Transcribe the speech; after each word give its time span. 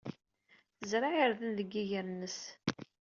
Tezreɛ 0.79 1.11
irden 1.25 1.49
deg 1.59 1.69
yiger-nnes. 1.75 2.39